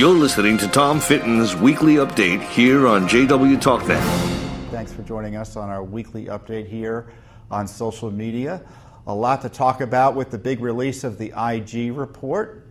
[0.00, 4.70] You're listening to Tom Fitton's weekly update here on JW TalkNet.
[4.70, 7.12] Thanks for joining us on our weekly update here
[7.50, 8.62] on social media.
[9.06, 12.66] A lot to talk about with the big release of the IG report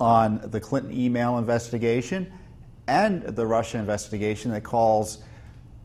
[0.00, 2.32] on the Clinton email investigation
[2.86, 5.18] and the Russia investigation that calls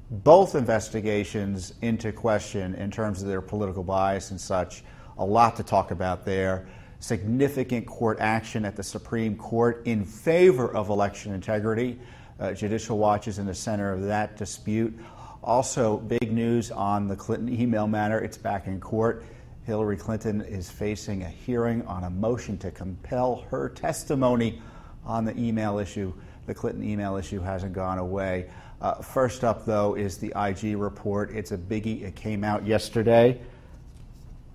[0.09, 4.85] both investigations into question in terms of their political bias and such.
[5.17, 6.65] A lot to talk about there.
[7.03, 11.99] Significant court action at the Supreme Court in favor of election integrity.
[12.39, 14.97] Uh, Judicial Watch is in the center of that dispute.
[15.43, 18.19] Also, big news on the Clinton email matter.
[18.19, 19.25] It's back in court.
[19.65, 24.61] Hillary Clinton is facing a hearing on a motion to compel her testimony
[25.05, 26.13] on the email issue.
[26.45, 28.49] The Clinton email issue hasn't gone away.
[28.79, 31.31] Uh, first up, though, is the IG report.
[31.31, 32.03] It's a biggie.
[32.03, 33.41] It came out yesterday.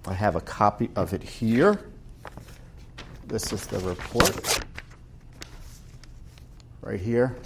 [0.06, 1.78] I have a copy of it here.
[3.28, 4.64] This is the report
[6.80, 7.36] right here.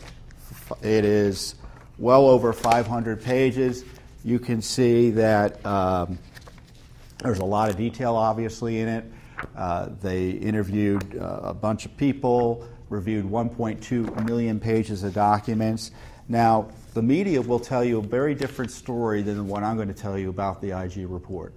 [0.81, 1.57] It is
[1.99, 3.85] well over 500 pages.
[4.23, 6.21] You can see that um,
[7.19, 9.05] there's a lot of detail, obviously, in it.
[9.57, 15.91] Uh, they interviewed uh, a bunch of people, reviewed 1.2 million pages of documents.
[16.29, 19.95] Now, the media will tell you a very different story than one I'm going to
[19.95, 21.53] tell you about the IG report.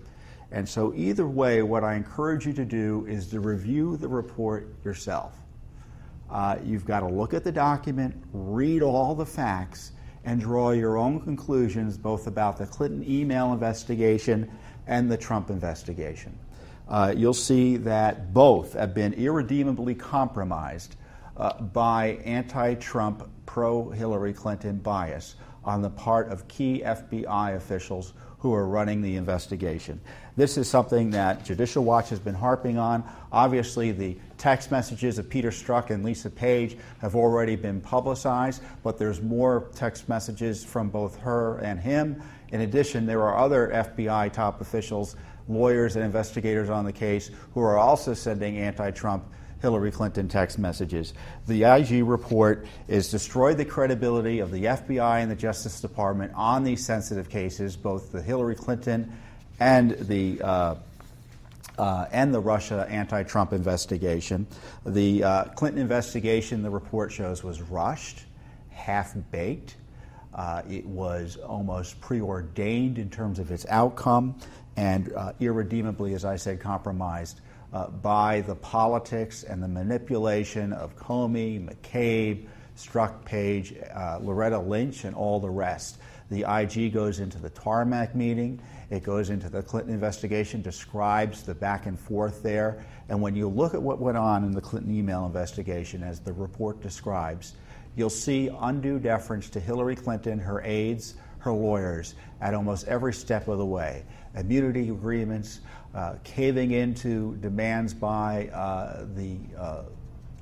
[0.55, 4.73] And so, either way, what I encourage you to do is to review the report
[4.85, 5.33] yourself.
[6.31, 9.91] Uh, you've got to look at the document, read all the facts,
[10.23, 14.49] and draw your own conclusions both about the Clinton email investigation
[14.87, 16.39] and the Trump investigation.
[16.87, 20.95] Uh, you'll see that both have been irredeemably compromised
[21.35, 28.13] uh, by anti Trump, pro Hillary Clinton bias on the part of key FBI officials
[28.45, 29.99] who are running the investigation.
[30.37, 33.03] This is something that Judicial Watch has been harping on.
[33.31, 38.99] Obviously, the text messages of Peter Strzok and Lisa Page have already been publicized, but
[38.99, 42.21] there's more text messages from both her and him.
[42.49, 45.15] In addition, there are other FBI top officials,
[45.47, 49.25] lawyers, and investigators on the case who are also sending anti Trump
[49.61, 51.13] Hillary Clinton text messages.
[51.47, 56.63] The IG report is destroyed the credibility of the FBI and the Justice Department on
[56.63, 59.11] these sensitive cases, both the Hillary Clinton
[59.59, 60.75] and the uh,
[61.77, 64.47] uh, and the Russia anti-Trump investigation.
[64.85, 68.23] The uh, Clinton investigation, the report shows, was rushed,
[68.69, 69.75] half-baked.
[70.33, 74.35] Uh, it was almost preordained in terms of its outcome,
[74.77, 77.41] and uh, irredeemably, as I said, compromised
[77.75, 82.47] uh, by the politics and the manipulation of Comey, McCabe,
[82.77, 85.97] Strzok Page, uh, Loretta Lynch, and all the rest.
[86.31, 88.61] The IG goes into the tarmac meeting.
[88.89, 92.85] It goes into the Clinton investigation, describes the back and forth there.
[93.09, 96.31] And when you look at what went on in the Clinton email investigation, as the
[96.31, 97.55] report describes,
[97.97, 103.47] you'll see undue deference to Hillary Clinton, her aides, her lawyers at almost every step
[103.47, 104.03] of the way.
[104.35, 105.59] Immunity agreements,
[105.95, 109.83] uh, caving into demands by uh, the, uh,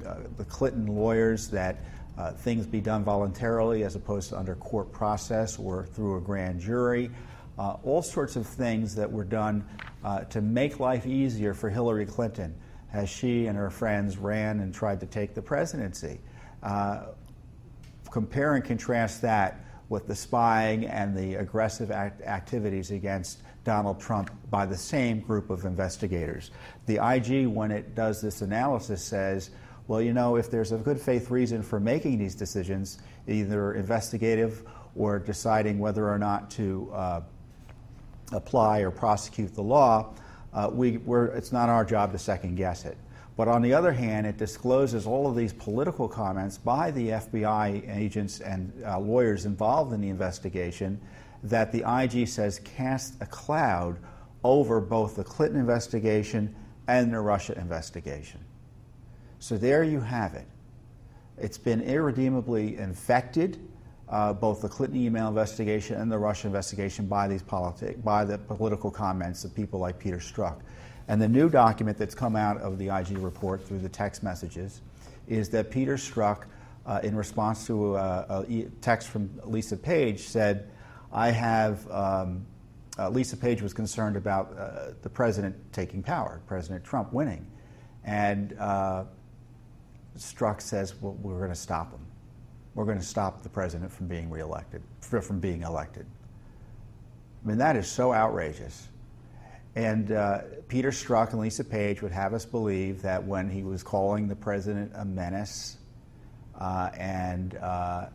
[0.04, 1.78] uh the Clinton lawyers that
[2.18, 6.60] uh, things be done voluntarily as opposed to under court process or through a grand
[6.60, 7.12] jury.
[7.58, 9.64] All sorts of things that were done
[10.32, 12.56] to make life easier for Hillary Clinton
[12.92, 16.20] as she and her friends ran and tried to take the presidency.
[18.12, 24.32] compare and contrast that with the spying and the aggressive act- activities against Donald Trump
[24.50, 26.52] by the same group of investigators.
[26.86, 29.52] The IG, when it does this analysis, says,
[29.88, 34.64] well, you know, if there's a good faith reason for making these decisions, either investigative
[34.96, 37.22] or deciding whether or not to uh,
[38.32, 40.14] apply or prosecute the law,
[40.54, 42.98] uh, we, it's not our job to second guess it.
[43.36, 47.98] But on the other hand, it discloses all of these political comments by the FBI
[47.98, 51.02] agents and uh, lawyers involved in the investigation
[51.44, 53.98] that the IG says cast a cloud
[54.44, 56.56] over both the Clinton investigation
[56.88, 58.40] and the Russia investigation.
[59.40, 60.48] So there you have it.
[61.38, 63.60] It's been irredeemably infected,
[64.10, 68.38] uh, both the Clinton email investigation and the Russia investigation, by these politi- by the
[68.38, 70.62] political comments of people like Peter Strzok.
[71.08, 74.82] And the new document that's come out of the IG report through the text messages
[75.28, 76.44] is that Peter Strzok,
[76.86, 80.70] uh, in response to a, a, text from Lisa Page, said,
[81.14, 82.44] I have, um,
[82.98, 87.46] uh, Lisa Page was concerned about uh, the president taking power, President Trump winning.
[88.04, 89.06] And uh,
[90.18, 92.06] Strzok says, well, we're going to stop him.
[92.74, 96.08] We're going to stop the president from being reelected, from being elected.
[97.44, 98.88] I mean, that is so outrageous.
[99.76, 103.84] And uh, Peter Strzok and Lisa Page would have us believe that when he was
[103.84, 105.78] calling the president a menace
[106.60, 108.08] uh, and uh,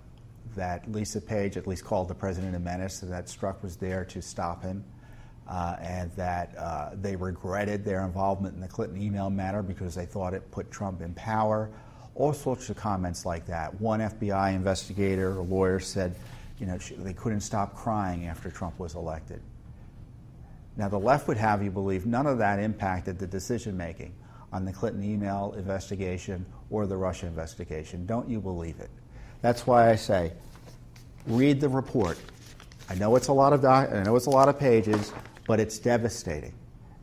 [0.58, 4.04] that Lisa Page at least called the president a menace, and that Strzok was there
[4.04, 4.84] to stop him,
[5.48, 10.04] uh, and that uh, they regretted their involvement in the Clinton email matter because they
[10.04, 11.70] thought it put Trump in power.
[12.14, 13.80] All sorts of comments like that.
[13.80, 16.16] One FBI investigator or lawyer said,
[16.58, 19.40] you know, they couldn't stop crying after Trump was elected.
[20.76, 24.14] Now, the left would have you believe none of that impacted the decision making
[24.52, 28.06] on the Clinton email investigation or the Russia investigation.
[28.06, 28.90] Don't you believe it?
[29.40, 30.32] That's why I say,
[31.26, 32.18] read the report.
[32.90, 35.12] I know it's a lot of doc- I know it's a lot of pages,
[35.46, 36.54] but it's devastating,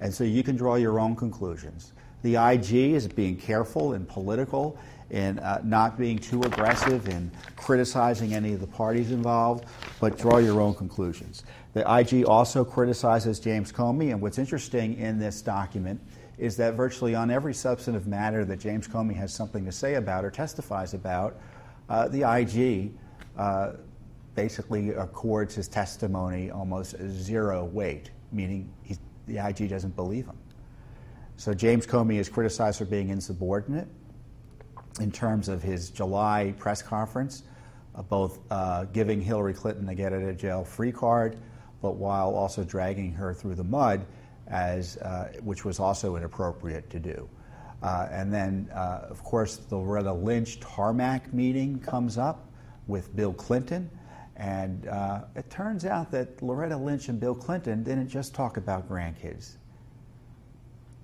[0.02, 1.94] and so you can draw your own conclusions.
[2.24, 4.78] The IG is being careful and political
[5.12, 9.66] in uh, not being too aggressive in criticizing any of the parties involved,
[10.02, 11.44] but draw your own conclusions.
[11.74, 16.02] The IG also criticizes James Comey, and what's interesting in this document
[16.38, 20.26] is that virtually on every substantive matter that James Comey has something to say about
[20.26, 21.38] or testifies about,
[21.90, 22.92] uh, the IG
[23.38, 23.74] uh,
[24.36, 28.72] basically accords his testimony almost zero weight, meaning
[29.28, 30.38] the IG doesn't believe him.
[31.38, 33.88] So James Comey is criticized for being insubordinate
[35.00, 37.44] in terms of his July press conference,
[37.96, 41.38] uh, both uh, giving Hillary Clinton a get out of jail free card,
[41.82, 44.06] but while also dragging her through the mud,
[44.48, 47.28] as, uh, which was also inappropriate to do.
[47.82, 52.50] Uh, and then, uh, of course, the Loretta Lynch tarmac meeting comes up
[52.88, 53.90] with Bill Clinton.
[54.38, 58.90] And uh, it turns out that Loretta Lynch and Bill Clinton didn't just talk about
[58.90, 59.56] grandkids.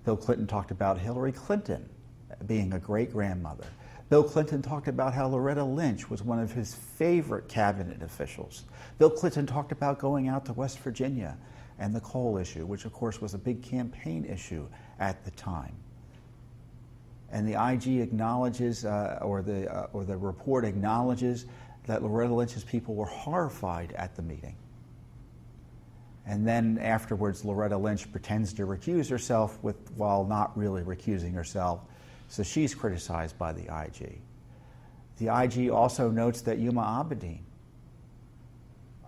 [0.03, 1.87] Bill Clinton talked about Hillary Clinton
[2.47, 3.65] being a great grandmother.
[4.09, 8.65] Bill Clinton talked about how Loretta Lynch was one of his favorite cabinet officials.
[8.97, 11.37] Bill Clinton talked about going out to West Virginia
[11.79, 14.67] and the coal issue, which of course was a big campaign issue
[14.99, 15.73] at the time.
[17.31, 21.45] And the IG acknowledges, uh, or, the, uh, or the report acknowledges,
[21.87, 24.55] that Loretta Lynch's people were horrified at the meeting.
[26.25, 31.81] And then afterwards, Loretta Lynch pretends to recuse herself with, while not really recusing herself
[32.31, 34.21] so she's criticized by the IG.
[35.17, 37.39] The IG also notes that Huma Abedin,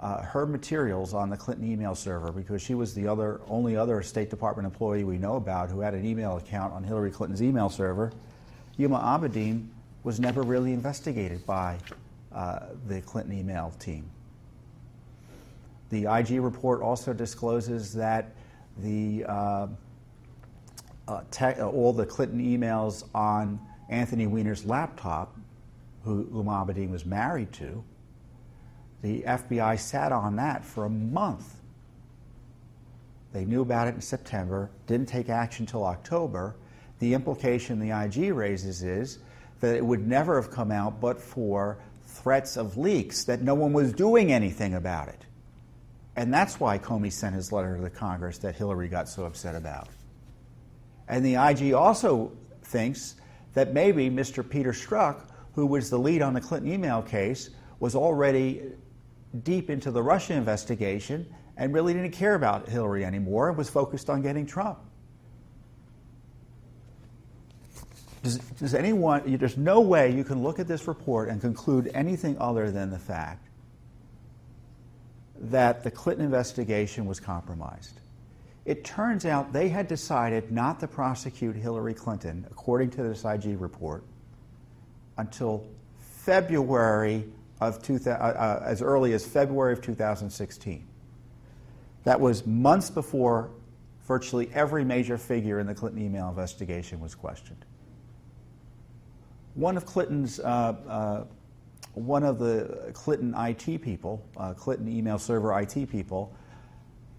[0.03, 4.03] uh, her materials on the Clinton email server, because she was the other, only other
[4.03, 7.69] State Department employee we know about who had an email account on Hillary Clinton's email
[7.69, 8.11] server,
[8.77, 9.65] Huma Abedin
[10.03, 11.77] was never really investigated by
[12.33, 14.09] uh, the Clinton email team.
[15.89, 18.35] The IG report also discloses that
[18.79, 19.67] the uh,
[21.07, 23.57] uh, te- uh, all the Clinton emails on
[23.88, 25.38] Anthony Weiner's laptop,
[26.03, 27.81] who Huma Abedin was married to.
[29.03, 31.55] The FBI sat on that for a month.
[33.33, 36.55] They knew about it in September, didn't take action until October.
[37.00, 39.19] The implication the IG raises is
[39.59, 43.73] that it would never have come out but for threats of leaks, that no one
[43.73, 45.25] was doing anything about it.
[46.15, 49.55] And that's why Comey sent his letter to the Congress that Hillary got so upset
[49.55, 49.89] about.
[51.09, 53.15] And the IG also thinks
[53.53, 54.47] that maybe Mr.
[54.47, 58.61] Peter Strzok, who was the lead on the Clinton email case, was already
[59.41, 61.25] deep into the Russia investigation
[61.57, 64.80] and really didn't care about Hillary anymore and was focused on getting Trump.
[68.21, 72.38] Does, does anyone, there's no way you can look at this report and conclude anything
[72.39, 73.50] other than the fact
[75.43, 78.00] that the Clinton investigation was compromised.
[78.65, 83.60] It turns out they had decided not to prosecute Hillary Clinton, according to this IG
[83.60, 84.05] report,
[85.17, 85.65] until
[86.00, 87.25] February
[87.62, 90.88] of 2000, uh, uh, as early as February of 2016.
[92.03, 93.51] That was months before
[94.05, 97.65] virtually every major figure in the Clinton email investigation was questioned.
[99.55, 100.43] One of Clinton's, uh,
[100.88, 101.24] uh
[101.93, 106.36] one of the Clinton IT people, uh, Clinton email server IT people,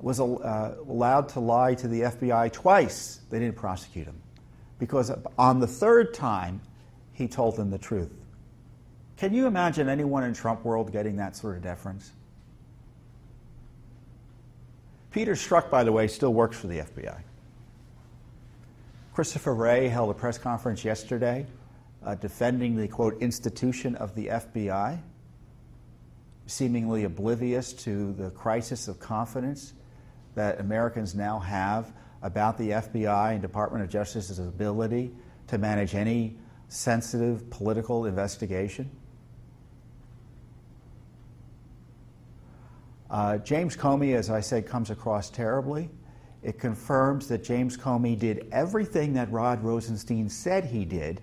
[0.01, 3.21] was uh, allowed to lie to the FBI twice.
[3.31, 4.21] They didn't prosecute him
[4.79, 6.61] because on the third time,
[7.13, 8.11] he told them the truth.
[9.17, 12.13] Can you imagine anyone in Trump world getting that sort of deference?
[15.13, 17.21] Peter Strzok, by the way, still works for the FBI.
[19.13, 21.47] Christopher Wray held a press conference yesterday
[22.05, 24.99] uh, defending the quote institution of the FBI,
[26.47, 29.75] seemingly oblivious to the crisis of confidence
[30.35, 31.93] that Americans now have
[32.23, 35.13] about the FBI and Department of Justice's ability
[35.47, 36.37] to manage any
[36.69, 38.91] sensitive political investigation?
[43.15, 45.89] Uh, James Comey, as I said, comes across terribly.
[46.43, 51.21] It confirms that James Comey did everything that Rod Rosenstein said he did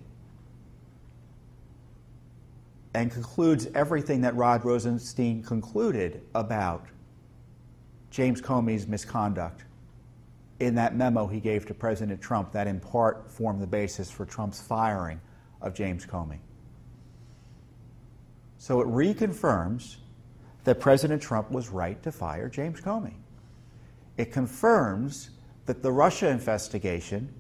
[2.94, 6.86] and concludes everything that Rod Rosenstein concluded about
[8.10, 9.66] James Comey's misconduct
[10.62, 14.26] in that memo he gave to President Trump that in part formed the basis for
[14.26, 15.20] Trump's firing
[15.62, 16.40] of James Comey.
[18.60, 19.98] So it reconfirms
[20.64, 23.14] that President Trump was right to fire James Comey.
[24.18, 25.32] It confirms
[25.66, 27.34] that the Russia investigation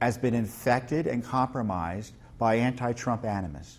[0.00, 3.78] has been infected and compromised by anti Trump animus.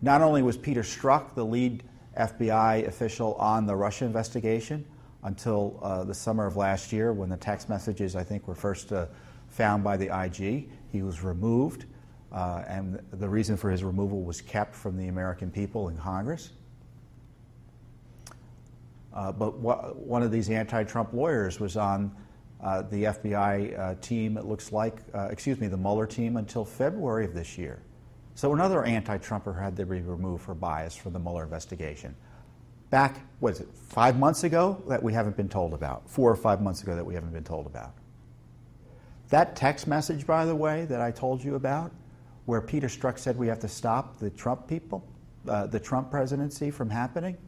[0.00, 1.84] Not only was Peter Strzok the lead
[2.18, 4.84] FBI official on the Russia investigation
[5.22, 8.92] until uh, the summer of last year when the text messages, I think, were first
[8.92, 9.06] uh,
[9.48, 11.86] found by the IG, he was removed,
[12.32, 16.50] uh, and the reason for his removal was kept from the American people in Congress.
[19.14, 22.14] Uh, but one of these anti Trump lawyers was on
[22.62, 26.64] uh, the FBI uh, team, it looks like, uh, excuse me, the Mueller team until
[26.64, 27.82] February of this year.
[28.34, 32.14] So another anti Trumper had to be removed for bias from the Mueller investigation.
[32.90, 36.36] Back, what is it, five months ago that we haven't been told about, four or
[36.36, 37.94] five months ago that we haven't been told about.
[39.30, 41.90] That text message, by the way, that I told you about,
[42.44, 45.06] where Peter Strzok said we have to stop the Trump people,
[45.48, 47.38] uh, the Trump presidency from happening,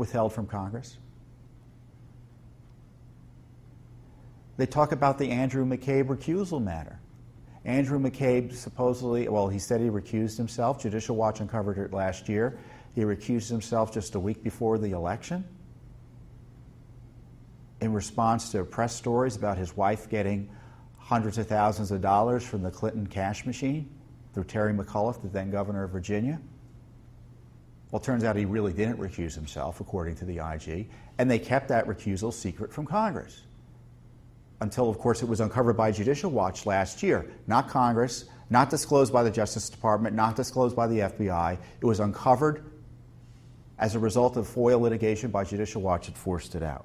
[0.00, 0.96] withheld from Congress.
[4.56, 6.98] They talk about the Andrew McCabe recusal matter.
[7.66, 10.80] Andrew McCabe supposedly, well, he said he recused himself.
[10.80, 12.58] Judicial Watch uncovered it last year.
[12.94, 15.44] He recused himself just a week before the election
[17.82, 20.48] in response to press stories about his wife getting
[20.96, 23.88] hundreds of thousands of dollars from the Clinton cash machine
[24.32, 26.40] through Terry McAuliffe, the then governor of Virginia.
[27.90, 31.38] Well, it turns out he really didn't recuse himself, according to the IG, and they
[31.38, 33.42] kept that recusal secret from Congress
[34.60, 37.26] until, of course, it was uncovered by Judicial Watch last year.
[37.46, 41.56] Not Congress, not disclosed by the Justice Department, not disclosed by the FBI.
[41.80, 42.64] It was uncovered
[43.78, 46.84] as a result of FOIA litigation by Judicial Watch that forced it out.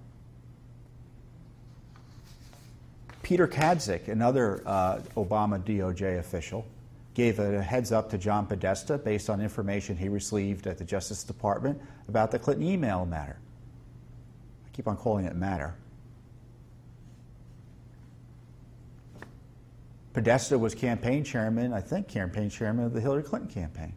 [3.24, 6.66] Peter Kadzik, another uh, Obama DOJ official,
[7.16, 11.24] gave a heads up to John Podesta based on information he received at the Justice
[11.24, 13.38] Department about the Clinton email matter.
[14.66, 15.76] I keep on calling it matter.
[20.12, 23.94] Podesta was campaign chairman, I think, campaign chairman of the Hillary Clinton campaign.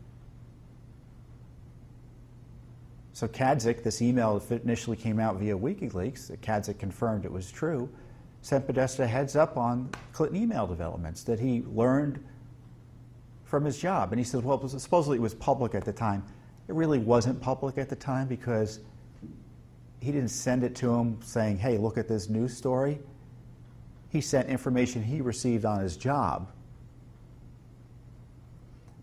[3.13, 7.89] So Kadzik, this email initially came out via WikiLeaks, Kadzik confirmed it was true,
[8.43, 12.25] sent Podesta heads up on Clinton email developments that he learned
[13.49, 14.13] from his job.
[14.13, 16.25] And he says, well, supposedly it was public at the time.
[16.69, 18.81] It really wasn't public at the time because
[20.01, 23.01] he didn't send it to him saying, hey, look at this news story
[24.11, 26.49] he sent information he received on his job.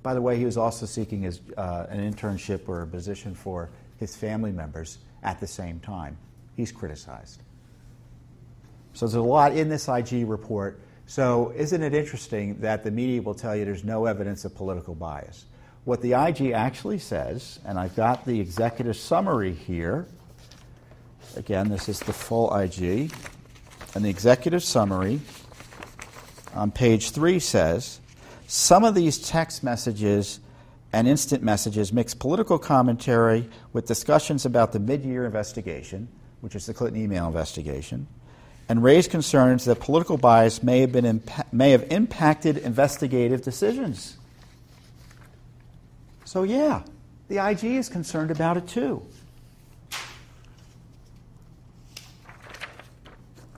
[0.01, 3.69] By the way, he was also seeking his, uh, an internship or a position for
[3.97, 6.17] his family members at the same time.
[6.55, 7.41] He's criticized.
[8.93, 10.79] So there's a lot in this IG report.
[11.07, 14.95] So isn't it interesting that the media will tell you there's no evidence of political
[14.95, 15.45] bias?
[15.83, 20.07] What the IG actually says, and I've got the executive summary here.
[21.35, 23.11] Again, this is the full IG.
[23.93, 25.21] And the executive summary
[26.55, 27.99] on page three says
[28.47, 30.39] some of these text messages
[30.91, 36.07] and instant messages mix political commentary with discussions about the mid year investigation,
[36.41, 38.07] which is the Clinton email investigation,
[38.67, 44.17] and raise concerns that political bias may have, been may have impacted investigative decisions.
[46.23, 46.83] So, yeah,
[47.27, 49.05] the IG is concerned about it too.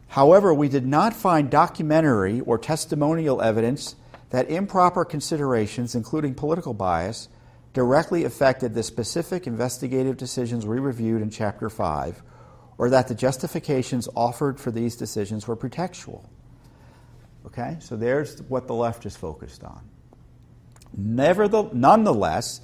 [0.09, 3.95] However, we did not find documentary or testimonial evidence
[4.31, 7.29] that improper considerations, including political bias,
[7.73, 12.23] directly affected the specific investigative decisions we reviewed in Chapter 5,
[12.77, 16.25] or that the justifications offered for these decisions were pretextual.
[17.45, 19.81] Okay, so there's what the left is focused on.
[20.95, 22.61] Nevertheless, nonetheless,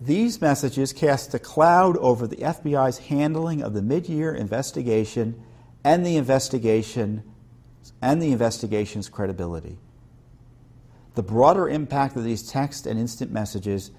[0.00, 5.42] these messages cast a cloud over the FBI's handling of the mid year investigation
[5.84, 7.22] and the investigation
[8.00, 9.78] and the investigation's credibility.
[11.16, 13.90] The broader impact of these text and instant messages,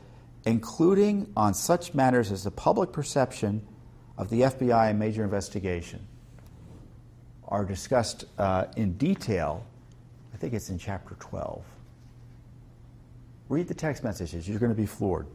[0.46, 3.68] including on such matters as the public perception
[4.22, 6.00] of the FBI major investigation,
[7.48, 9.66] are discussed uh, in detail.
[10.32, 11.64] I think it's in chapter 12.
[13.50, 15.26] Read the text messages, you're going to be floored.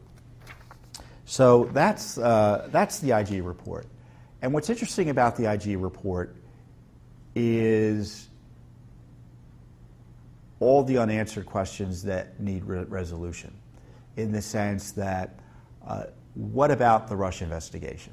[1.24, 3.86] So that's, uh, that's the IG report.
[4.40, 6.36] And what's interesting about the IG report
[7.34, 8.28] is
[10.60, 13.52] all the unanswered questions that need re- resolution,
[14.16, 15.40] in the sense that
[15.86, 18.12] Uh, what about the Russia investigation?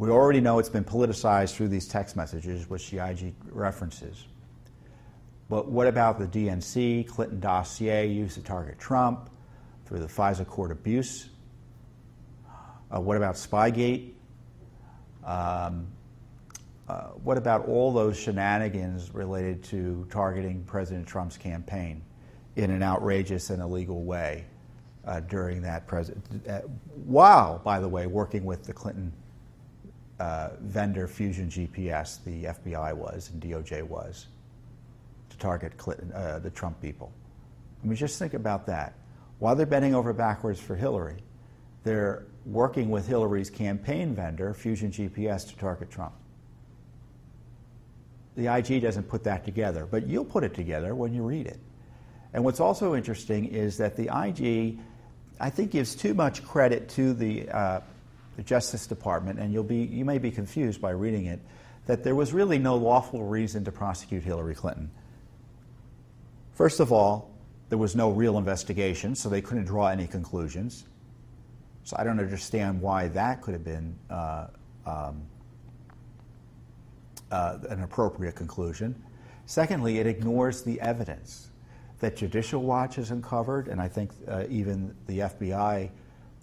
[0.00, 4.24] We already know it's been politicized through these text messages, which the IG references.
[5.50, 9.28] But what about the DNC, Clinton dossier used to target Trump
[9.84, 11.28] through the FISA court abuse?
[12.90, 14.12] Uh, what about Spygate?
[15.22, 15.86] Um,
[16.88, 22.00] uh, what about all those shenanigans related to targeting President Trump's campaign
[22.56, 24.46] in an outrageous and illegal way
[25.04, 26.24] uh, during that president?
[26.48, 26.62] Uh,
[27.58, 29.12] by the way, working with the Clinton
[30.20, 34.26] uh, vendor Fusion GPS, the FBI was and DOJ was,
[35.30, 37.10] to target Clinton, uh, the Trump people.
[37.82, 38.92] I mean, just think about that.
[39.38, 41.22] While they're bending over backwards for Hillary,
[41.84, 46.12] they're working with Hillary's campaign vendor, Fusion GPS, to target Trump.
[48.36, 51.58] The IG doesn't put that together, but you'll put it together when you read it.
[52.34, 54.78] And what's also interesting is that the IG,
[55.40, 57.80] I think, gives too much credit to the uh,
[58.40, 61.40] the Justice Department, and you'll be, you may be confused by reading it,
[61.84, 64.90] that there was really no lawful reason to prosecute Hillary Clinton.
[66.54, 67.30] First of all,
[67.68, 70.86] there was no real investigation, so they couldn't draw any conclusions.
[71.84, 74.46] So I don't understand why that could have been uh,
[74.86, 75.20] um,
[77.30, 78.94] uh, an appropriate conclusion.
[79.44, 81.50] Secondly, it ignores the evidence
[81.98, 85.90] that Judicial Watch has uncovered, and I think uh, even the FBI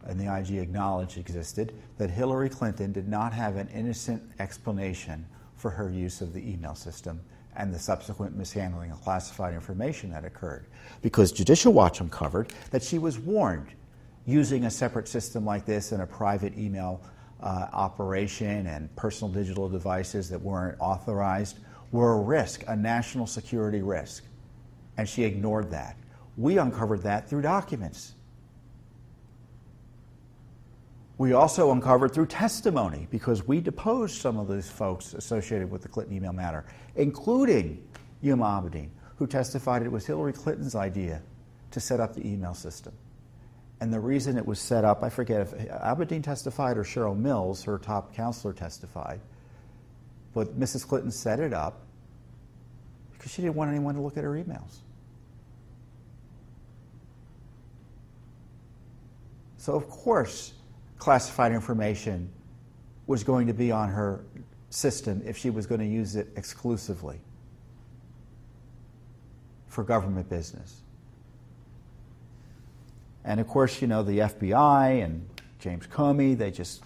[0.06, 5.26] and the IG acknowledged existed, that Hillary Clinton did not have an innocent explanation
[5.56, 7.20] for her use of the email system
[7.56, 10.68] and the subsequent mishandling of classified information that occurred.
[11.02, 13.70] Because Judicial Watch uncovered that she was warned
[14.26, 17.02] using a separate system like this in a private email
[17.42, 21.60] uh, operation and personal digital devices that weren't authorized
[21.92, 24.24] were a risk, a national security risk.
[24.98, 25.96] And she ignored that.
[26.36, 28.14] We uncovered that through documents.
[31.18, 35.88] We also uncovered through testimony because we deposed some of these folks associated with the
[35.88, 36.66] Clinton email matter,
[36.96, 37.84] including
[38.24, 41.22] Huma Abedin, who testified it was Hillary Clinton's idea
[41.72, 42.94] to set up the email system.
[43.80, 47.64] And the reason it was set up, I forget if Abedin testified or Cheryl Mills,
[47.64, 49.20] her top counselor, testified.
[50.34, 50.88] But Mrs.
[50.88, 51.82] Clinton set it up
[53.14, 54.78] because she didn't want anyone to look at her emails.
[59.58, 60.54] So, of course,
[60.98, 62.30] classified information
[63.06, 64.24] was going to be on her
[64.70, 67.20] system if she was going to use it exclusively
[69.68, 70.82] for government business.
[73.24, 75.28] And of course, you know, the FBI and
[75.60, 76.82] James Comey, they just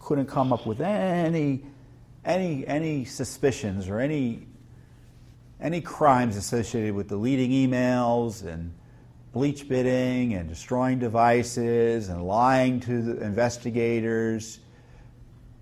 [0.00, 1.62] couldn't come up with any,
[2.24, 4.46] any, any suspicions or any,
[5.60, 8.72] any crimes associated with deleting emails and
[9.36, 14.60] bleach bidding and destroying devices and lying to the investigators.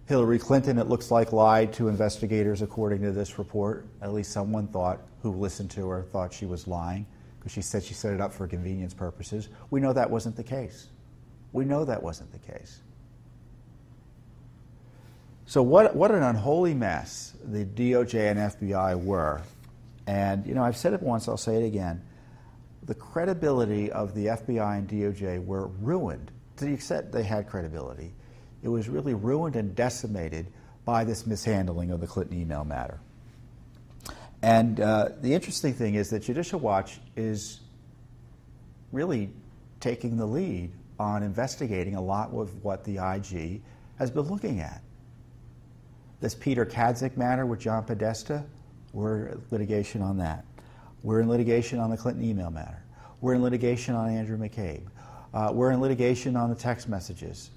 [0.06, 3.84] Hillary Clinton, it looks like, lied to investigators according to this report.
[4.00, 7.04] At least someone thought, who listened to her, thought she was lying
[7.36, 9.48] because she said she set it up for convenience purposes.
[9.70, 10.86] We know that wasn't the case.
[11.52, 12.78] We know that wasn't the case.
[15.46, 19.42] So, what, what an unholy mess the DOJ and FBI were.
[20.06, 22.04] And, you know, I've said it once, I'll say it again
[22.86, 28.12] the credibility of the FBI and DOJ were ruined to the extent they had credibility.
[28.62, 30.46] It was really ruined and decimated
[30.84, 33.00] by this mishandling of the Clinton email matter.
[34.42, 37.60] And uh, the interesting thing is that Judicial Watch is
[38.92, 39.30] really
[39.80, 43.62] taking the lead on investigating a lot of what the IG
[43.98, 44.82] has been looking at.
[46.20, 48.44] This Peter Kadzik matter with John Podesta,
[48.92, 50.44] we're litigation on that.
[51.04, 52.82] We're in litigation on the Clinton email matter.
[53.20, 54.84] We're in litigation on Andrew McCabe.
[55.34, 57.50] Uh, we're in litigation on the text messages.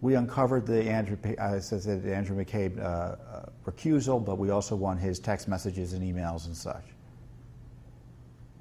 [0.00, 4.76] We uncovered the Andrew, uh, says that Andrew McCabe uh, uh, recusal, but we also
[4.76, 6.84] won his text messages and emails and such.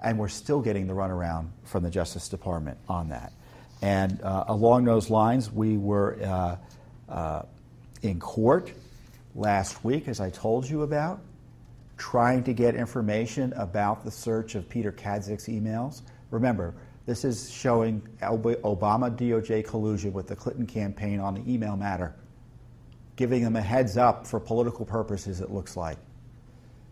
[0.02, 3.32] And we're still getting the runaround from the Justice Department on that.
[3.84, 6.58] And uh, along those lines, we were
[7.08, 7.44] uh,
[8.02, 8.72] in court
[9.36, 11.20] last week, as I told you about
[11.98, 16.02] trying to get information about the search of Peter Kadzik's emails.
[16.32, 16.74] Remember,
[17.06, 22.16] this is showing Obama DOJ collusion with the Clinton campaign on the email matter,
[23.16, 25.98] giving them a heads up for political purposes, it looks like.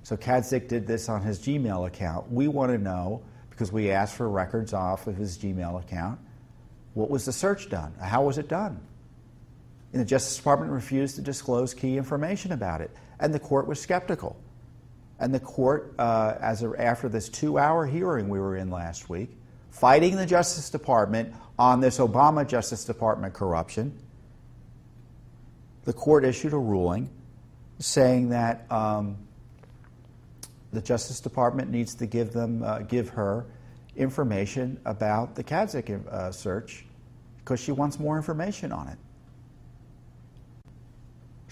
[0.04, 2.32] So Kadzik did this on his Gmail account.
[2.32, 6.20] We want to know, because we asked for records off of his Gmail account,
[6.94, 7.94] what was the search done?
[8.00, 8.80] How was it done?
[9.92, 13.80] And the Justice Department refused to disclose key information about it, and the court was
[13.80, 14.36] skeptical.
[15.20, 19.10] And the court, uh, as a, after this two hour hearing we were in last
[19.10, 19.30] week,
[19.70, 23.98] fighting the Justice Department on this Obama Justice Department corruption,
[25.86, 27.10] the court issued a ruling
[27.80, 29.18] saying that um,
[30.72, 33.46] the Justice Department needs to give them, uh, give her
[33.96, 36.86] information about the Kadzik uh, search
[37.40, 38.98] because she wants more information on it.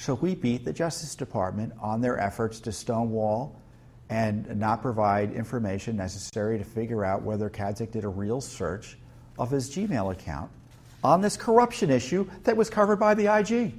[0.02, 3.62] So we beat the Justice Department on their efforts to stonewall
[4.10, 8.98] and not provide information necessary to figure out whether Kadzik did a real search
[9.38, 10.50] of his Gmail account
[11.04, 13.76] on this corruption issue that was covered by the IG.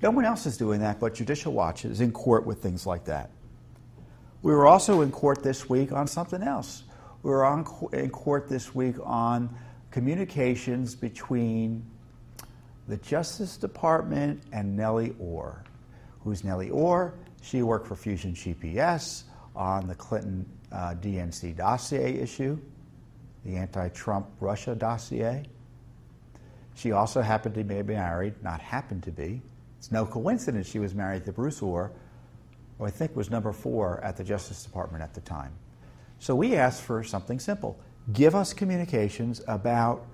[0.00, 3.04] No one else is doing that, but Judicial Watch is in court with things like
[3.04, 3.28] that.
[4.40, 6.84] We were also in court this week on something else.
[7.22, 9.54] We were on, in court this week on
[9.90, 11.84] communications between
[12.90, 15.62] the Justice Department and Nellie Ohr.
[16.24, 17.14] Who's Nellie Ohr?
[17.40, 19.22] She worked for Fusion GPS
[19.54, 22.58] on the Clinton uh, DNC dossier issue,
[23.44, 25.44] the anti Trump Russia dossier.
[26.74, 29.40] She also happened to be married, not happened to be,
[29.78, 31.92] it's no coincidence she was married to Bruce Ohr,
[32.76, 35.52] who I think was number four at the Justice Department at the time.
[36.18, 37.80] So we asked for something simple
[38.12, 40.04] give us communications about,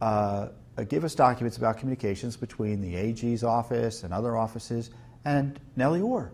[0.00, 0.48] uh,
[0.82, 4.90] give us documents about communications between the AG's office and other offices
[5.24, 6.32] and Nellie Ohr.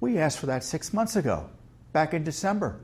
[0.00, 1.48] We asked for that six months ago,
[1.92, 2.80] back in December.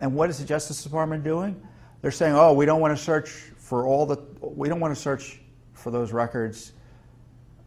[0.00, 1.60] And what is the Justice Department doing?
[2.02, 5.00] They're saying, oh, we don't want to search for all the, we don't want to
[5.00, 5.40] search
[5.72, 6.72] for those records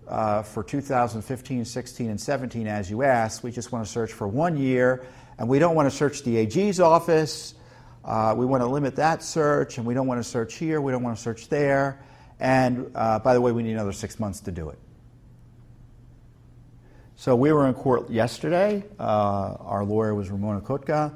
[0.07, 3.43] uh, for 2015, 16, and 17 as you asked.
[3.43, 5.05] We just want to search for one year,
[5.37, 7.55] and we don't want to search the AG's office.
[8.07, 10.93] Uh, we want to limit that search, and we don't want to search here, we
[10.93, 11.99] don't want to search there.
[12.39, 14.79] And uh, by the way, we need another six months to do it.
[17.17, 18.83] So we were in court yesterday.
[18.97, 21.13] Uh, our lawyer was Ramona Cotca.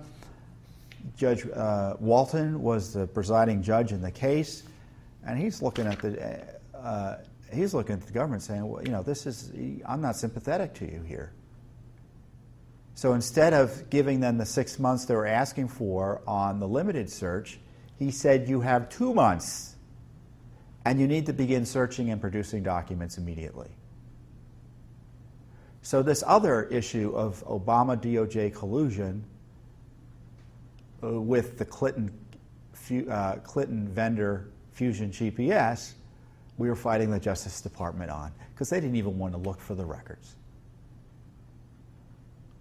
[1.16, 4.64] Judge uh, Walton was the presiding judge in the case.
[5.26, 6.44] And he's looking at the
[6.76, 7.18] uh,
[7.54, 9.52] he's looking at the government saying, well, you know, this is
[9.86, 11.32] I'm not sympathetic to you here.
[13.02, 17.10] So instead of giving them the six months they were asking for on the limited
[17.10, 17.60] search,
[17.98, 19.76] he said you have two months,
[20.86, 23.72] and you need to begin searching and producing documents immediately.
[25.82, 29.24] So this other issue of Obama DOJ collusion
[31.04, 32.16] uh, with the Clinton
[33.10, 35.94] uh, Clinton vendor Fusion GPS,
[36.60, 39.74] we were fighting the Justice Department on because they didn't even want to look for
[39.74, 40.36] the records.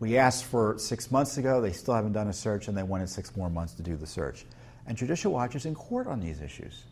[0.00, 3.08] We asked for six months ago, they still haven't done a search, and they wanted
[3.08, 4.46] six more months to do the search.
[4.86, 6.84] And Judicial Watch is in court on these issues.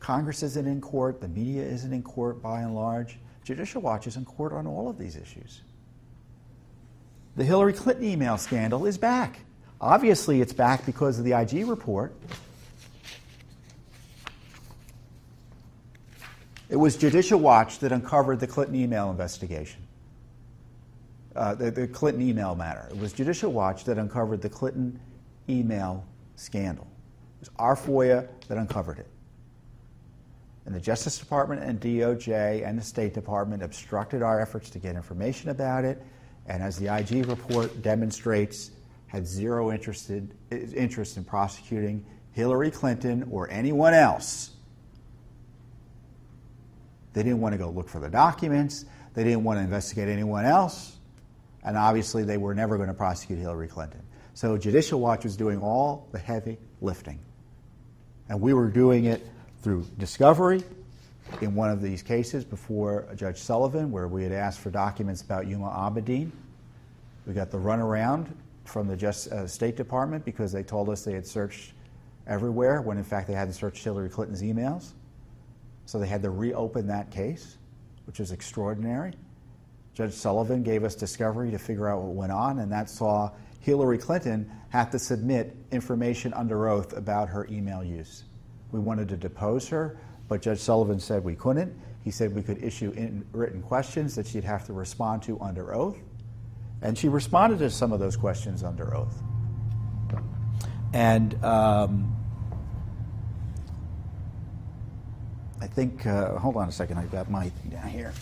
[0.00, 3.18] Congress isn't in court, the media isn't in court by and large.
[3.44, 5.60] Judicial Watch is in court on all of these issues.
[7.36, 9.40] The Hillary Clinton email scandal is back.
[9.80, 12.14] Obviously, it's back because of the IG report.
[16.70, 19.82] It was Judicial Watch that uncovered the Clinton email investigation,
[21.36, 22.88] uh, the, the Clinton email matter.
[22.90, 24.98] It was Judicial Watch that uncovered the Clinton
[25.48, 26.04] email
[26.36, 26.86] scandal.
[27.40, 29.06] It was our FOIA that uncovered it.
[30.66, 34.94] And the Justice Department and DOJ and the State Department obstructed our efforts to get
[34.94, 36.02] information about it.
[36.46, 38.72] And as the IG report demonstrates,
[39.06, 44.50] had zero interested, interest in prosecuting Hillary Clinton or anyone else
[47.12, 48.84] they didn't want to go look for the documents.
[49.14, 50.96] They didn't want to investigate anyone else.
[51.62, 54.02] And obviously, they were never going to prosecute Hillary Clinton.
[54.34, 57.18] So, Judicial Watch was doing all the heavy lifting.
[58.28, 59.26] And we were doing it
[59.62, 60.62] through discovery
[61.40, 65.44] in one of these cases before Judge Sullivan, where we had asked for documents about
[65.44, 66.30] Huma Abedin.
[67.26, 68.28] We got the runaround
[68.64, 71.72] from the Just, uh, State Department because they told us they had searched
[72.26, 74.92] everywhere when in fact they hadn't searched Hillary Clinton's emails.
[75.86, 77.56] So they had to reopen that case,
[78.06, 79.12] which is extraordinary.
[80.00, 83.98] Judge Sullivan gave us discovery to figure out what went on, and that saw Hillary
[83.98, 88.24] Clinton have to submit information under oath about her email use.
[88.72, 91.78] We wanted to depose her, but Judge Sullivan said we couldn't.
[92.02, 92.94] He said we could issue
[93.32, 95.98] written questions that she'd have to respond to under oath.
[96.80, 99.22] And she responded to some of those questions under oath.
[100.94, 102.16] And um,
[105.60, 108.14] I think, uh, hold on a second, I've got my thing down here.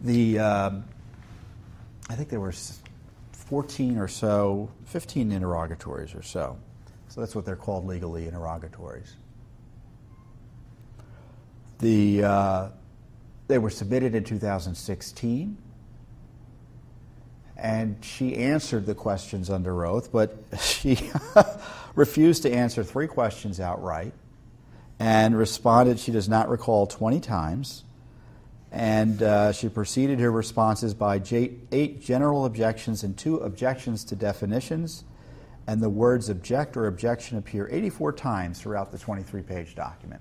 [0.00, 0.84] The, um,
[2.08, 2.54] I think there were
[3.32, 6.58] 14 or so, 15 interrogatories or so.
[7.08, 9.16] So that's what they're called legally, interrogatories.
[11.78, 12.68] The, uh,
[13.48, 15.56] they were submitted in 2016.
[17.56, 21.10] and she answered the questions under oath, but she
[21.94, 24.12] refused to answer three questions outright
[25.00, 27.84] and responded she does not recall 20 times.
[28.70, 34.16] And uh, she preceded her responses by j- eight general objections and two objections to
[34.16, 35.04] definitions.
[35.66, 40.20] And the words object or objection appear 84 times throughout the 23 page document.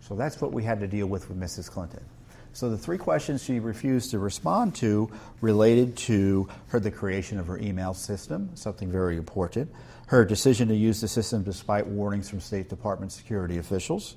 [0.00, 1.70] So that's what we had to deal with with Mrs.
[1.70, 2.04] Clinton.
[2.52, 5.10] So the three questions she refused to respond to
[5.42, 9.70] related to her the creation of her email system, something very important,
[10.06, 14.16] her decision to use the system despite warnings from State Department security officials,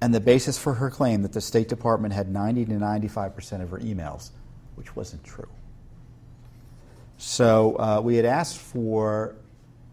[0.00, 3.62] and the basis for her claim that the State Department had 90 to 95 percent
[3.62, 4.30] of her emails,
[4.76, 5.48] which wasn't true.
[7.16, 9.34] So uh, we had asked for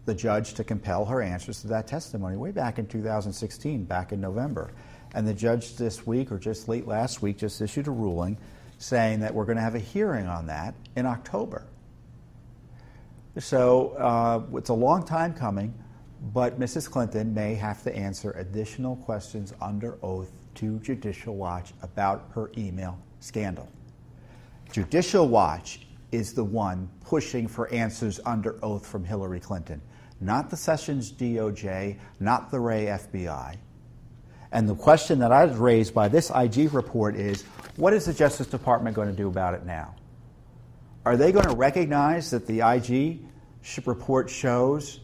[0.04, 4.20] the judge to compel her answers to that testimony way back in 2016, back in
[4.20, 4.70] November.
[5.14, 8.38] And the judge this week, or just late last week, just issued a ruling
[8.78, 11.64] saying that we're going to have a hearing on that in October.
[13.38, 15.74] So uh, it's a long time coming,
[16.32, 16.90] but Mrs.
[16.90, 22.98] Clinton may have to answer additional questions under oath to Judicial Watch about her email
[23.20, 23.68] scandal.
[24.72, 25.80] Judicial Watch
[26.12, 29.80] is the one pushing for answers under oath from Hillary Clinton,
[30.20, 33.56] not the Sessions DOJ, not the Wray FBI.
[34.52, 37.42] And the question that I was raised by this IG report is
[37.76, 39.94] what is the Justice Department going to do about it now?
[41.04, 43.20] Are they going to recognize that the IG
[43.84, 45.00] report shows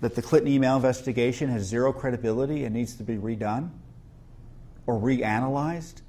[0.00, 3.70] that the Clinton email investigation has zero credibility and needs to be redone
[4.86, 6.02] or reanalyzed?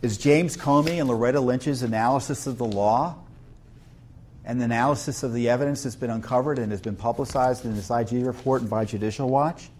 [0.00, 3.16] Is James Comey and Loretta Lynch's analysis of the law
[4.44, 7.90] and the analysis of the evidence that's been uncovered and has been publicized in this
[7.90, 9.70] IG report and by Judicial Watch?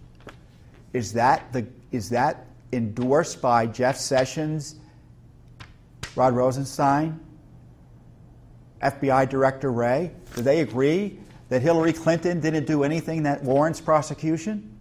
[0.91, 4.75] Is that, the, is that endorsed by Jeff Sessions,
[6.15, 7.19] Rod Rosenstein,
[8.81, 10.11] FBI Director Wray?
[10.35, 14.77] Do they agree that Hillary Clinton didn't do anything that warrants prosecution?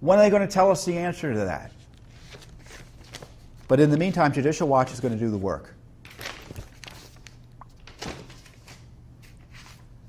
[0.00, 1.72] When are they going to tell us the answer to that?
[3.68, 5.74] But in the meantime, Judicial Watch is going to do the work.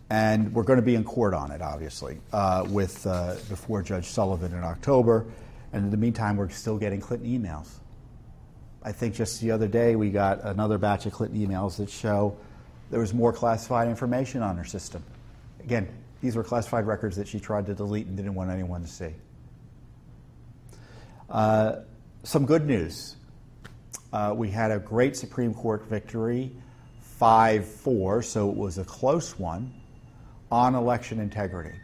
[0.09, 4.05] and we're going to be in court on it, obviously, uh, with uh, before Judge
[4.05, 5.25] Sullivan in October.
[5.73, 7.67] And in the meantime, we're still getting Clinton emails.
[8.83, 12.37] I think just the other day we got another batch of Clinton emails that show
[12.91, 15.03] there was more classified information on her system.
[15.63, 15.87] Again,
[16.21, 19.13] these were classified records that she tried to delete and didn't want anyone to see.
[21.29, 21.77] Uh,
[22.23, 23.15] some good news.
[24.13, 26.51] Uh, we had a great Supreme Court victory,
[27.01, 29.73] 5 4, so it was a close one
[30.51, 31.77] on election integrity.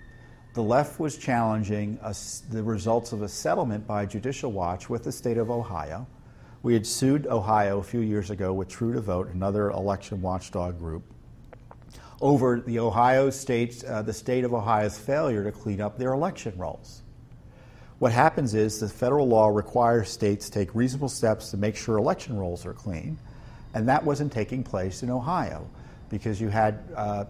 [0.54, 2.16] The left was challenging a,
[2.50, 6.08] the results of a settlement by Judicial Watch with the state of Ohio.
[6.64, 10.78] We had sued Ohio a few years ago with True the Vote, another election watchdog
[10.78, 11.04] group,
[12.22, 16.54] over the Ohio state, uh, the state of Ohio's failure to clean up their election
[16.56, 17.02] rolls.
[17.98, 21.98] What happens is the federal law requires states to take reasonable steps to make sure
[21.98, 23.18] election rolls are clean,
[23.74, 25.68] and that wasn't taking place in Ohio
[26.10, 27.26] because you had uh,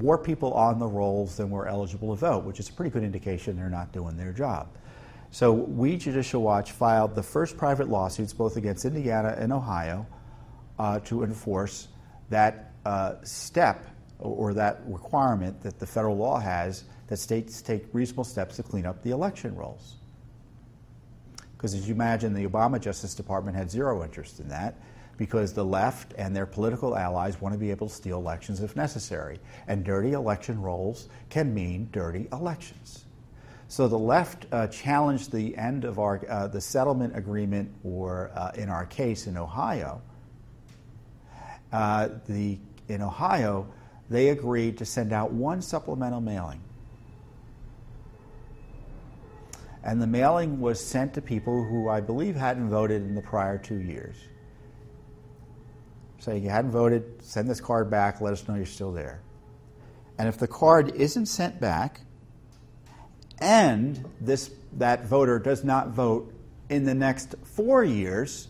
[0.00, 3.02] more people on the rolls than were eligible to vote, which is a pretty good
[3.02, 4.68] indication they're not doing their job.
[5.32, 10.06] So we, Judicial Watch, filed the first private lawsuits both against Indiana and Ohio
[10.78, 11.88] uh, to enforce
[12.28, 13.86] that uh, step
[14.18, 18.84] or that requirement that the federal law has that states take reasonable steps to clean
[18.84, 19.96] up the election rolls.
[21.56, 24.76] Because as you imagine, the Obama Justice Department had zero interest in that
[25.16, 28.76] because the left and their political allies want to be able to steal elections if
[28.76, 29.40] necessary.
[29.66, 33.06] And dirty election rolls can mean dirty elections.
[33.72, 38.50] So the left uh, challenged the end of our uh, the settlement agreement, or uh,
[38.54, 40.02] in our case in Ohio.
[41.72, 42.58] Uh, the
[42.88, 43.66] in Ohio,
[44.10, 46.60] they agreed to send out one supplemental mailing,
[49.82, 53.56] and the mailing was sent to people who I believe hadn't voted in the prior
[53.56, 54.16] two years
[56.18, 59.22] say you hadn't voted, send this card back, let us know you're still there.
[60.18, 62.02] And if the card isn't sent back
[63.42, 66.32] and this, that voter does not vote
[66.70, 68.48] in the next four years,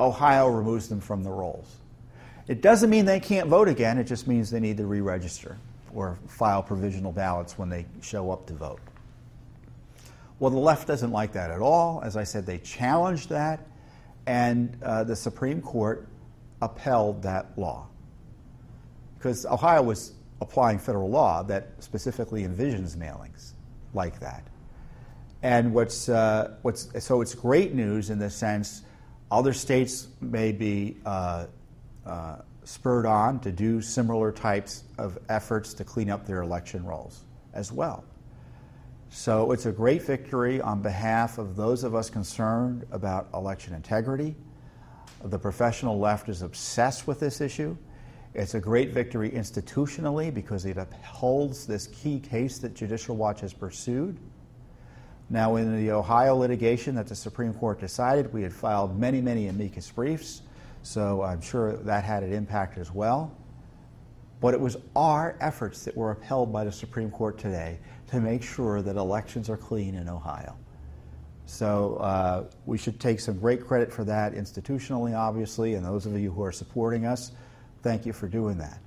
[0.00, 1.76] Ohio removes them from the rolls.
[2.46, 5.58] It doesn't mean they can't vote again, it just means they need to re register
[5.92, 8.80] or file provisional ballots when they show up to vote.
[10.38, 12.00] Well, the left doesn't like that at all.
[12.02, 13.66] As I said, they challenged that,
[14.26, 16.06] and uh, the Supreme Court
[16.62, 17.88] upheld that law.
[19.18, 23.54] Because Ohio was applying federal law that specifically envisions mailings
[23.94, 24.46] like that.
[25.42, 28.82] And what's, uh, what's, so it's great news in the sense
[29.30, 31.46] Other states may be uh,
[32.06, 37.24] uh, spurred on to do similar types of efforts to clean up their election rolls
[37.52, 38.04] as well.
[39.10, 44.34] So it's a great victory on behalf of those of us concerned about election integrity.
[45.24, 47.76] The professional left is obsessed with this issue.
[48.34, 53.52] It's a great victory institutionally because it upholds this key case that Judicial Watch has
[53.52, 54.18] pursued.
[55.30, 59.48] Now, in the Ohio litigation that the Supreme Court decided, we had filed many, many
[59.48, 60.42] amicus briefs,
[60.82, 63.36] so I'm sure that had an impact as well.
[64.40, 68.42] But it was our efforts that were upheld by the Supreme Court today to make
[68.42, 70.56] sure that elections are clean in Ohio.
[71.44, 76.18] So uh, we should take some great credit for that institutionally, obviously, and those of
[76.18, 77.32] you who are supporting us,
[77.88, 78.80] thank you for doing that.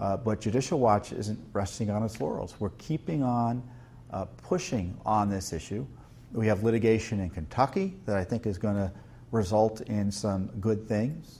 [0.00, 2.56] Uh, but Judicial Watch isn't resting on its laurels.
[2.58, 3.62] We're keeping on
[4.10, 5.86] uh, pushing on this issue.
[6.32, 8.90] We have litigation in Kentucky that I think is going to
[9.30, 11.38] result in some good things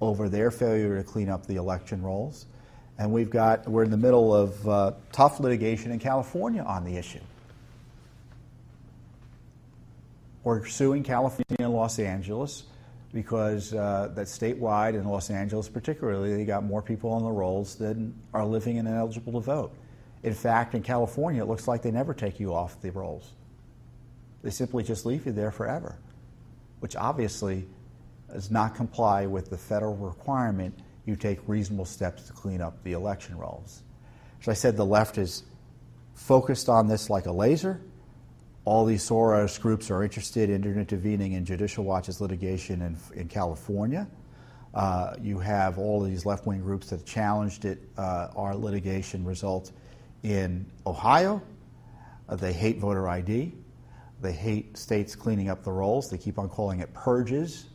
[0.00, 2.46] over their failure to clean up the election rolls.
[2.96, 6.96] And we've got, we're in the middle of uh, tough litigation in California on the
[6.96, 7.18] issue.
[10.44, 12.62] We're suing California and Los Angeles
[13.14, 17.76] because uh, that statewide in Los Angeles, particularly, they got more people on the rolls
[17.76, 19.72] than are living and eligible to vote.
[20.24, 23.30] In fact, in California, it looks like they never take you off the rolls.
[24.42, 25.96] They simply just leave you there forever,
[26.80, 27.66] which obviously
[28.32, 32.92] does not comply with the federal requirement you take reasonable steps to clean up the
[32.92, 33.82] election rolls.
[34.42, 35.44] As I said, the left is
[36.14, 37.80] focused on this like a laser.
[38.64, 44.08] All these Soros groups are interested in intervening in Judicial Watch's litigation in, in California.
[44.72, 49.72] Uh, you have all these left wing groups that challenged it, uh, our litigation result
[50.22, 51.42] in Ohio.
[52.28, 53.52] Uh, they hate voter ID.
[54.20, 56.10] They hate states cleaning up the rolls.
[56.10, 57.66] They keep on calling it purges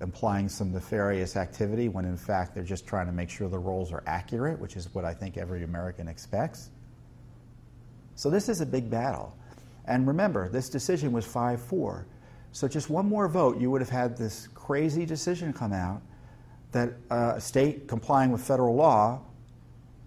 [0.00, 3.92] implying some nefarious activity when in fact they're just trying to make sure the rolls
[3.92, 6.70] are accurate, which is what I think every American expects.
[8.14, 9.36] So this is a big battle.
[9.86, 12.06] And remember, this decision was 5 4.
[12.52, 16.02] So just one more vote, you would have had this crazy decision come out
[16.72, 19.20] that uh, a state complying with federal law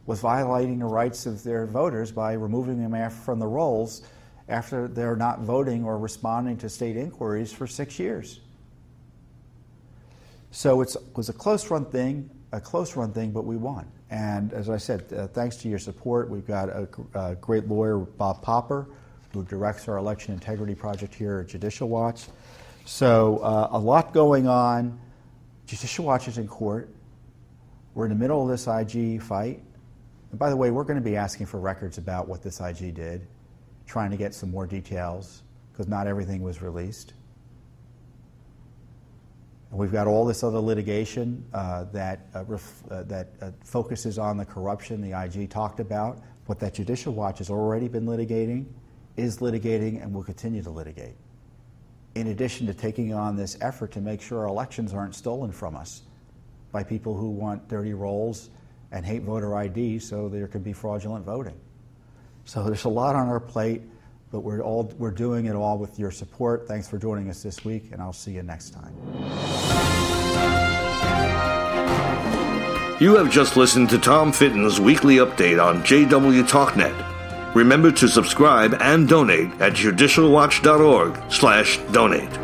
[0.06, 4.02] was violating the rights of their voters by removing them from the rolls
[4.50, 8.42] after they're not voting or responding to state inquiries for six years.
[10.52, 13.88] So it was a close run thing, a close run thing, but we won.
[14.12, 17.98] And as I said, uh, thanks to your support, we've got a, a, great lawyer,
[17.98, 18.88] Bob Popper,
[19.34, 22.26] who directs our election integrity project here at Judicial Watch.
[22.86, 25.00] So uh, a lot going on.
[25.66, 26.90] Judicial Watch is in court.
[27.96, 29.62] We're in the middle of this IG fight.
[30.30, 32.94] And by the way, we're going to be asking for records about what this IG
[32.94, 33.28] did,
[33.88, 35.42] trying to get some more details,
[35.72, 37.14] because not everything was released.
[39.72, 44.20] And We've got all this other litigation uh, that, uh, ref, uh, that uh, focuses
[44.20, 48.66] on the corruption the IG talked about, what that Judicial Watch has already been litigating,
[49.18, 51.16] is litigating, and will continue to litigate.
[52.16, 55.76] In addition to taking on this effort to make sure our elections aren't stolen from
[55.76, 56.04] us
[56.72, 58.50] by people who want dirty rolls
[58.92, 61.60] and hate voter ID so there can be fraudulent voting.
[62.46, 63.82] So there's a lot on our plate
[64.34, 66.68] but we're all we're doing it all with your support.
[66.68, 68.92] Thanks for joining us this week, and I'll see you next time.
[73.00, 77.13] You have just listened to Tom Fitton's weekly update on JW TalkNet.
[77.54, 82.43] Remember to subscribe and donate at judicialwatch.org/donate.